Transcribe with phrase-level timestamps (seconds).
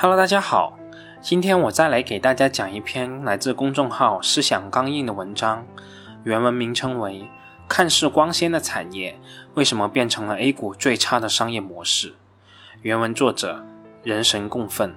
[0.00, 0.78] Hello，大家好，
[1.20, 5.66] 今天我再来给大家讲一篇来自公众号“思想刚硬”的文章，
[6.22, 7.22] 原文名称为
[7.66, 9.18] 《看似光鲜的产业
[9.54, 12.10] 为什么变成了 A 股最差的商业模式》。
[12.82, 13.66] 原文作者
[14.04, 14.94] 人神共愤，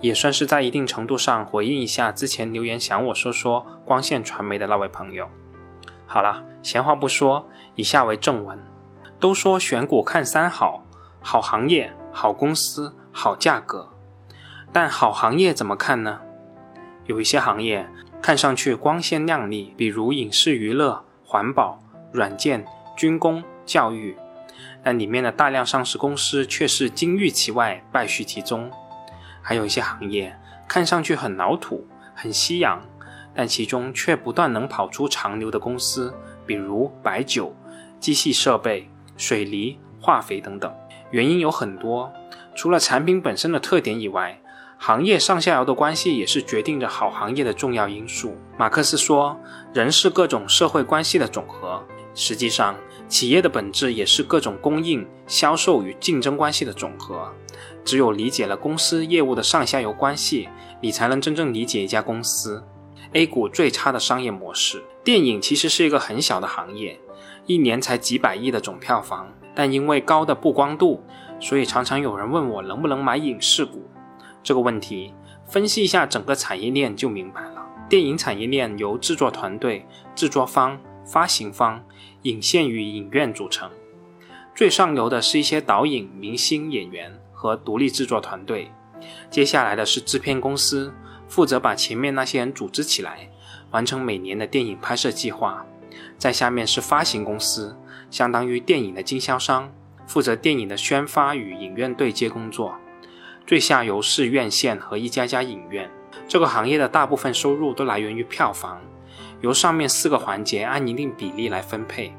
[0.00, 5.28] 也算是在一定程度上回应一下之前留言想我说说光线传媒的那位朋友。
[6.06, 8.56] 好了，闲话不说，以下为正文。
[9.18, 10.84] 都说选股看三好：
[11.20, 13.90] 好行业、好公司、好价格。
[14.74, 16.18] 但好行业怎么看呢？
[17.06, 17.88] 有一些行业
[18.20, 24.16] 看上去光鲜亮丽，比如影视娱乐、环保、软件、军工、教育，
[24.82, 28.68] 但里面的大量上市公司却是金玉其外，败絮其中。
[29.40, 32.82] 还有一些行业看上去很老土、很夕阳，
[33.32, 36.12] 但其中却不断能跑出长流的公司，
[36.44, 37.54] 比如白酒、
[38.00, 40.74] 机器设备、水泥、化肥等等。
[41.12, 42.12] 原因有很多，
[42.56, 44.36] 除了产品本身的特点以外。
[44.86, 48.36] 行业上下游的关系也是决定着好行业的重要因素。
[48.58, 49.34] 马克思说
[49.72, 51.82] ：“人是各种社会关系的总和。”
[52.14, 52.76] 实际上，
[53.08, 57.32] 企业的本质也是各种供应、销售与竞争关系的总和。
[57.82, 60.50] 只有理解了公司业务的上下游关系，
[60.82, 62.62] 你才能真正理解一家公司。
[63.14, 67.00] A 股最差的商业模式，电影其实是一个很小的行业，
[67.46, 71.02] 一年才几百亿的总票房，但因为高的曝光度，
[71.40, 73.82] 所以常常有人问我能不能买影视股。
[74.44, 75.12] 这个问题
[75.44, 77.66] 分析一下整个产业链就明白了。
[77.88, 81.84] 电影产业链由制作团队、制作方、发行方、
[82.22, 83.70] 影线与影院组成。
[84.54, 88.70] 最上游的是一些导演、明星、演员和独立制作团队。
[89.30, 90.94] 接下来的是制片公司，
[91.26, 93.30] 负责把前面那些人组织起来，
[93.70, 95.66] 完成每年的电影拍摄计划。
[96.16, 97.76] 在下面是发行公司，
[98.10, 99.72] 相当于电影的经销商，
[100.06, 102.74] 负责电影的宣发与影院对接工作。
[103.46, 105.90] 最下游是院线和一家家影院，
[106.26, 108.80] 这个行业的大部分收入都来源于票房，
[109.42, 112.14] 由上面四个环节按一定比例来分配。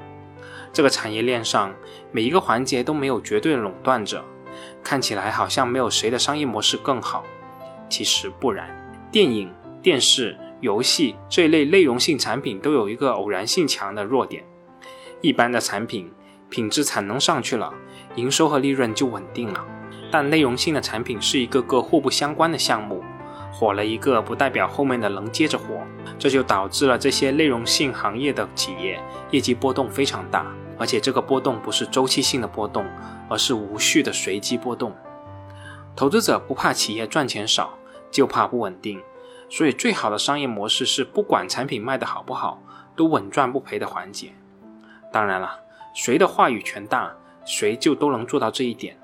[0.72, 1.74] 这个产业链上
[2.12, 4.24] 每一个环节都没有绝对垄断者，
[4.84, 7.24] 看起来好像没有谁的商业模式更好，
[7.88, 8.70] 其实不然。
[9.10, 14.44] 电影、电视、游戏这一类内容性产品都有一个偶然性强的弱点，
[15.22, 16.12] 一般的产品
[16.48, 17.74] 品质产能上去了，
[18.14, 19.66] 营收和利润就稳定了。
[20.10, 23.02] 但内容性的产品是一个个互不相关的项目，
[23.52, 25.80] 火了一个不代表后面的能接着火，
[26.18, 29.00] 这就导致了这些内容性行业的企业
[29.30, 30.46] 业绩波动非常大，
[30.78, 32.86] 而且这个波动不是周期性的波动，
[33.28, 34.94] 而是无序的随机波动。
[35.94, 37.78] 投资者不怕企业赚钱少，
[38.10, 39.02] 就怕不稳定，
[39.48, 42.62] 所以最好的商业模式是不管产品卖的好不好，
[42.94, 44.32] 都稳赚不赔的环节。
[45.10, 45.60] 当然了，
[45.94, 47.16] 谁的话语权大，
[47.46, 48.98] 谁就都能做到这一点。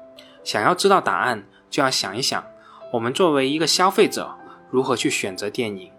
[0.45, 2.45] 想要知道答案，就要想一想，
[2.93, 4.37] 我们作为一个消费者，
[4.71, 5.91] 如何去选择电影。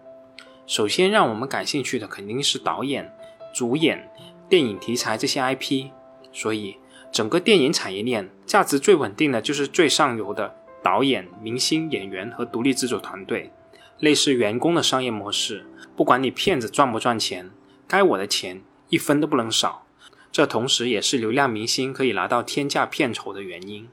[0.66, 3.14] 首先，让我们感兴趣的肯定是导演、
[3.54, 4.10] 主演、
[4.50, 5.88] 电影题材这些 IP。
[6.32, 6.78] 所以，
[7.12, 13.52] 整个电影产业链价值最稳定的就是最上游的导演、明星、演员和独立制作团队，
[14.00, 15.66] 类似员工的商业模式。
[15.96, 17.52] 不管你片子赚不赚钱，
[17.88, 19.86] 该我的钱一分都不能少。
[20.32, 23.88] 这同时也是流量明星可以拿到天价片酬的原因。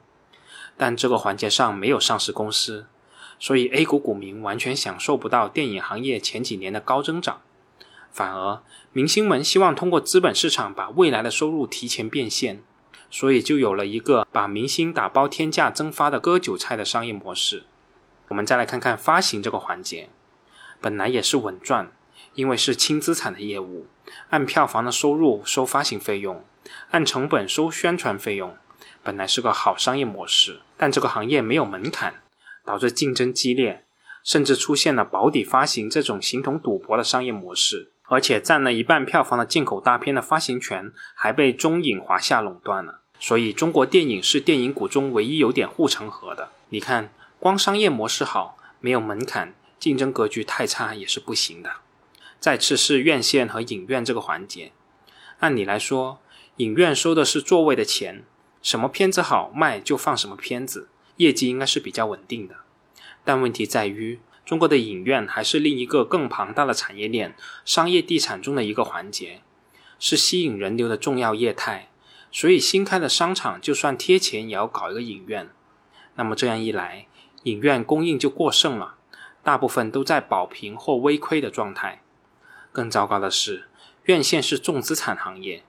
[0.80, 2.86] 但这个环节上没有上市公司，
[3.38, 7.42] 所以 A 股股民完全享受不到电影行业前几年的高增长，
[8.10, 8.62] 反而
[8.94, 12.62] 明星们希望通过资本市场把未来的收入提前变现，
[13.10, 17.64] 所以就有了一个把明星打包天价蒸发的割韭菜的商业模式。
[18.28, 20.08] 我们再来看看发行这个环节，
[20.80, 21.92] 本来也是稳赚，
[22.32, 23.86] 因为是轻资产的业务，
[24.30, 26.42] 按票房的收入收发行费用，
[26.92, 28.56] 按成本收宣传费用。
[29.02, 32.22] 本来是个好商业模式，但这个行业没有门槛，
[32.64, 33.84] 导致竞争激烈，
[34.22, 37.90] 甚至出现了保底发行这种形同赌博的商业模式。
[38.04, 43.02] 而且占了一半票房的进口大片的发行权还被中影华夏垄断了。
[43.20, 46.48] 所以中国电影是电影股中唯一有点护城河的。
[46.70, 51.70] 你看，光商业模式好，没有门槛，竞争格局太差也是不行的。
[52.40, 54.72] 再次是院线和影院这个环节，
[55.38, 56.18] 按理来说，
[56.56, 58.24] 影院收的是座位的钱。
[58.62, 62.56] 什么片子好卖就放什么片子，业绩应该是比较稳定的。
[63.24, 69.42] 但问题在于，中国的影院还是另一个更庞大的产业链——商业地产中的一个环节，
[69.98, 71.90] 是吸引人流的重要业态。
[72.32, 75.50] 所以，新开的商场就算贴钱也要搞一个影院。
[76.14, 77.06] 那么这样一来，
[77.44, 78.96] 影院供应就过剩了，
[79.42, 82.02] 大部分都在保平或微亏的状态。
[82.72, 83.68] 更糟糕的是，
[84.04, 85.64] 院线是重资产行业，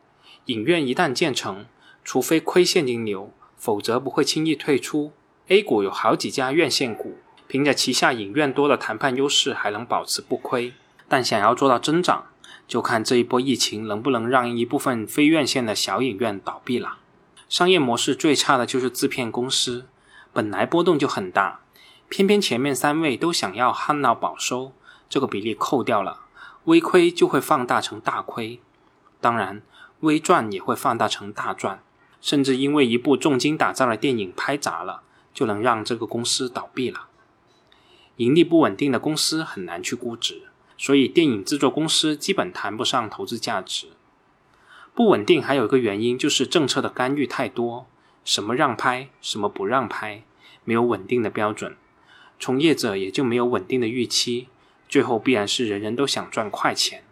[0.46, 1.66] 影院一旦建成，
[2.04, 5.12] 除非亏现金流，否则不会轻易退出。
[5.48, 7.18] A 股有好几家院线股，
[7.48, 10.74] 凭着旗下影院多的谈判优势还能保持不亏。
[11.08, 12.28] 但想要做到增长，
[12.68, 16.98] 就看这一波疫情能不能让一部分非院线的小影院倒闭了。
[17.50, 19.88] 商业模式最差的就是制片公司，
[20.32, 21.60] 本来波动就很大，
[22.08, 24.72] 偏偏前面三位都想要旱涝保收，
[25.10, 26.22] 这个比例扣掉了，
[26.64, 28.62] 微亏就会放大成大亏，
[29.20, 29.62] 当然
[30.00, 31.84] 微赚也会放大成大赚，
[32.22, 35.02] 甚至因为一部重金打造的电影拍砸了，
[35.34, 37.08] 就能让这个公司倒闭了。
[38.18, 40.44] 盈利不稳定的公司很难去估值。
[40.78, 43.90] 所以，电影制作公司基本谈不上投资价值。
[44.96, 47.86] 不稳定还有一个原因就是政策的干预太多，
[48.26, 50.24] 什么让拍，什么不让拍，
[50.64, 51.78] 没有稳定的标准，
[52.40, 54.48] 从业者也就没有稳定的预期，
[54.90, 57.04] 最后必然是人人都想赚快钱。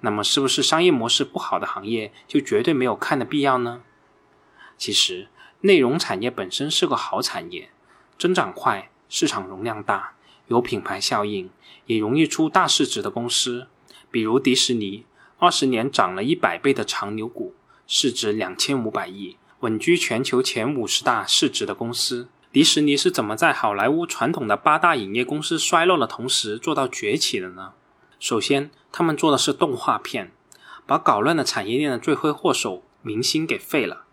[0.00, 3.82] 那么，是不是商业模式不好的行业就绝对没有看的必要呢？
[4.76, 5.28] 其实，
[5.60, 7.70] 内容产业本身是个好产业，
[8.18, 10.14] 增长快，市场容量大。
[10.48, 11.48] 有品牌效应，
[11.86, 13.68] 也容易出大市值的公司，
[14.10, 15.06] 比如迪士尼，
[15.38, 17.54] 二十年涨了一百倍的长牛股，
[17.86, 22.28] 市值两千五百亿，稳居全球前五十大市值的公司。
[22.50, 27.72] 迪士尼是怎么在好莱坞传统的八大影业公司衰落的同时做到崛起的呢？
[28.18, 30.32] 首先，他们做的是动画片，
[30.84, 34.04] 把搞乱的产业链的罪魁祸首明星给废了。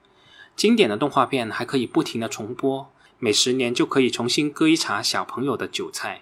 [0.60, 6.22] 经典的动画片还可以不停的重播，每十年就可以重新割一茬小朋友的韭菜。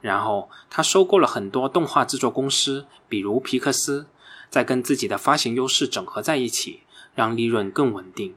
[0.00, 4.06] 然后他收购了很多动画制作公司，比如皮克斯，
[4.48, 6.80] 再跟自己的发行优势整合在一起，
[7.14, 8.34] 让利润更稳定。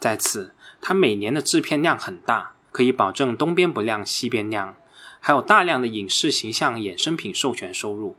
[0.00, 4.74] 再次，他每年的制片量很大，可以保证东边不亮西边亮，
[5.20, 8.16] 还有大量的影视形象衍生品授权收入。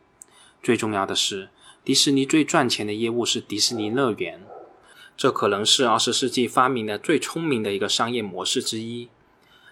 [0.63, 1.49] 最重要的是，
[1.83, 4.41] 迪士尼最赚钱的业务是迪士尼乐园，
[5.19, 9.09] 这可能是二十世纪发明的最聪明的一个商业模式之一。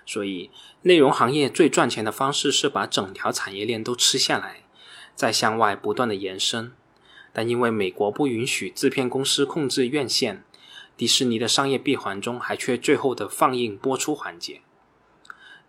[0.05, 0.51] 所以，
[0.81, 4.63] 内容行业最赚钱的方式是把整条产业链都吃下来，
[5.15, 6.73] 再向外不断的延伸。
[7.31, 10.43] 但因为美国不允许制片公司控制院线，
[10.97, 14.59] 迪士尼的商业闭环中还缺最后的放映播出环节。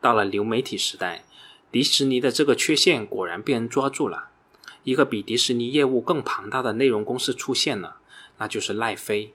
[0.00, 1.24] 到了流媒体时代，
[1.70, 4.30] 迪士尼的这个缺陷果然被人抓住了。
[4.82, 7.98] 一个比迪士尼业务更庞大的内容公司出现了，
[8.38, 9.34] 那就是奈飞。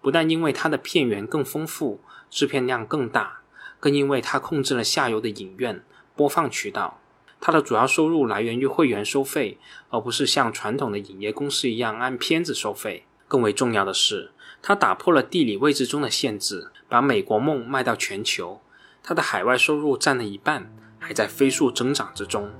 [0.00, 2.00] 不但因为它的片源更丰富，
[2.30, 3.40] 制片量更大。
[3.78, 5.82] 更因为它控制了下游的影院
[6.14, 7.00] 播放渠道，
[7.40, 9.56] 它的主要收入来源于会员收费，
[9.88, 13.06] 而不是像传统的影业公司一样按片子收费。
[13.26, 18.60] 更为重要的是，它打破了地理位置中的限制，把美国梦卖到全球。
[19.02, 22.50] 它的海外收入占了一半，还在飞速增长之中。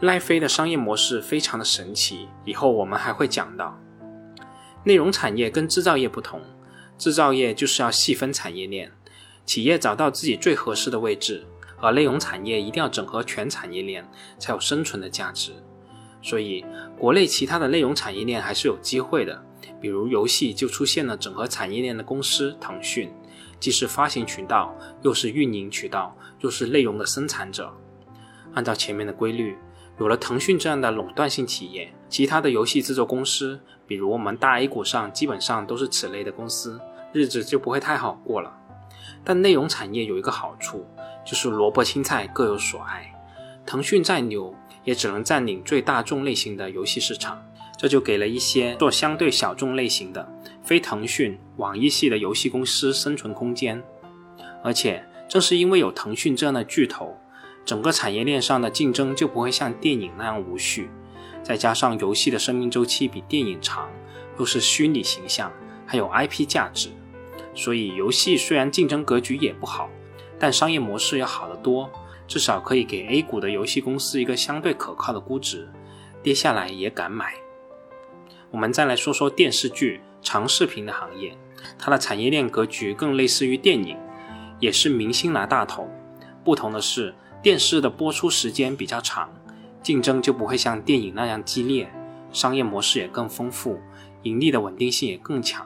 [0.00, 3.80] 奈飞的商业模式非常的神奇，以后我们还会讲到。
[4.86, 6.40] 内容产业跟制造业不同，
[6.96, 8.92] 制造业就是要细分产业链。
[9.44, 11.44] 企业找到自己最合适的位置，
[11.80, 15.50] 而内容产业一定要整合全产业链，才有生存的价值。
[16.22, 16.64] 所以，
[16.96, 19.44] 国内其他的内容产业链还是有机会的。
[19.80, 23.12] 比如游戏就出现了整合产业链的公司腾讯，
[23.58, 24.72] 既是发行渠道，
[25.02, 27.76] 又是运营渠道，又是内容的生产者。
[28.54, 29.58] 按照前面的规律，
[29.98, 36.80] 有了腾讯这样的垄断性企业，其他的游戏制作公司，比如我们大 A 股上基本上都是此类的公司，
[37.12, 38.52] 日子就不会太好过了。
[39.24, 40.86] 但内容产业有一个好处，
[41.24, 43.12] 就是萝卜青菜各有所爱。
[43.64, 47.44] 腾讯再牛，也只能占领最大众类型的游戏市场，
[47.76, 50.28] 这就给了一些做相对小众类型的
[50.62, 53.82] 非腾讯、网易系的游戏公司生存空间。
[54.62, 57.16] 而且正是因为有腾讯这样的巨头，
[57.64, 60.88] 整个产业链上的竞争就不会像电影那样无序。
[61.46, 63.88] 再加上游戏的生命周期比电影长，
[64.36, 65.52] 又是虚拟形象，
[65.86, 66.88] 还有 IP 价值。
[67.54, 69.88] 所以，游戏虽然竞争格局也不好，
[70.40, 71.88] 但商业模式要好得多，
[72.26, 75.68] 至少可以给 A 股的游戏公司一个相对可靠的估值，
[76.20, 77.34] 跌下来也敢买。
[78.50, 81.38] 我们再来说说电视剧、长视频的行业，
[81.78, 83.96] 它的产业链格局更类似于电影，
[84.58, 85.88] 也是明星拿大头。
[86.42, 89.32] 不同的是，电视的播出时间比较长，
[89.86, 91.88] 竞争就不会像电影那样激烈，
[92.32, 93.78] 商业模式也更丰富，
[94.24, 95.64] 盈利的稳定性也更强。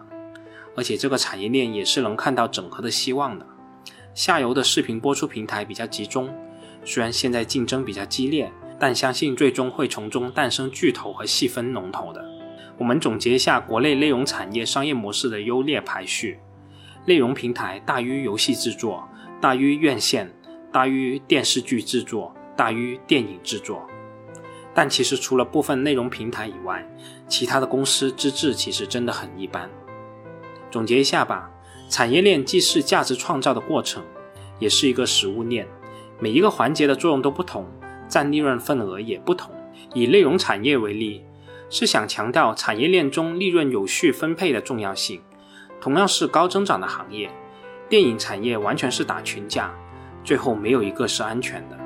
[0.77, 3.47] 而且这个产业链也是能看到整合的希望的。
[4.12, 6.29] 下游的视频播出平台比较集中，
[6.85, 12.23] 虽然现在竞争比较激烈，但相信最终会从中诞生巨头和细分龙头的。
[12.77, 16.39] 我们总结一下国内内容产业商业模式的优劣排序：
[17.07, 19.09] 内容平台大于游戏制作，
[19.41, 20.31] 大于院线，
[20.71, 23.81] 大于电视剧制作，大于电影制作。
[24.75, 26.87] 但其实除了部分内容平台以外，
[27.29, 29.69] 其他的公司资质其实真的很一般。
[30.71, 31.50] 总结一下吧，
[31.89, 34.03] 产业链既是价值创造的过程，
[34.59, 35.67] 也是一个食物链。
[36.21, 37.67] 每一个环节的作用都不同，
[38.09, 39.53] 占利润份额也不同。
[39.95, 41.25] 以内容产业为例，
[41.69, 45.21] 是想强调产业链中利润有序分配的重要性。
[45.81, 47.31] 同样是高增长的行业，
[47.89, 49.75] 电影产业完全是打群架，
[50.23, 51.79] 最后没有一个是安全的。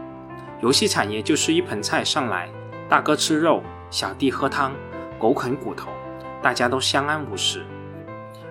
[0.61, 2.51] 游戏产业就是一盆菜上来，
[2.89, 4.73] 大哥吃肉，小弟喝汤，
[5.19, 5.89] 狗啃骨头，
[6.43, 7.65] 大家都相安无事。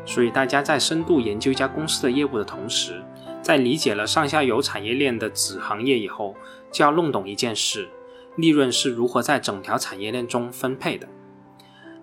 [0.06, 3.02] 所以大家在深度研究一家公司的业务的同时，
[3.42, 6.36] 在理解了上下游产业链的子行业以后，
[6.72, 7.88] 就要弄懂一件事：
[8.36, 11.08] 利润是如何在整条产业链中分配的。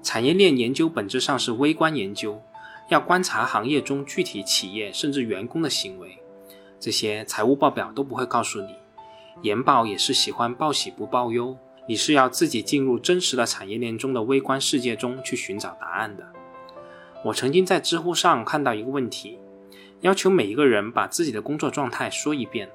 [0.02, 2.40] 产业链研究本质上是微观研究，
[2.88, 6.22] 要观察行业中具体企业甚至员工的行为，
[6.78, 8.76] 这些财务报表都不会告诉你，
[9.42, 11.58] 研报也是喜欢报喜不报忧，
[11.90, 16.32] 你是要自己进入真实的产业链中的微观世界中去寻找答案的。
[17.24, 19.40] 我曾经在知乎上看到一个问题，
[20.02, 22.70] 要求每一个人把自己的工作状态说一遍，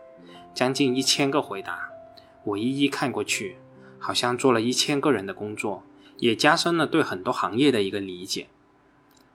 [0.53, 1.91] 将近一千个回答。
[2.43, 3.55] 我一一看过去，
[3.99, 5.85] 好像做了一千个人的工作，
[6.17, 8.47] 也加深了对很多行业的一个理解。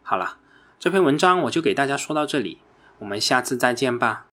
[0.03, 0.37] 好了，
[0.79, 2.59] 这篇文章我就给大家说到这里，
[2.99, 4.27] 我们下次再见吧。